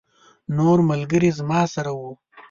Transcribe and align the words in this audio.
نور 0.57 0.77
ملګري 0.89 1.29
زما 1.39 1.61
سره 1.73 1.91
وو. 1.97 2.11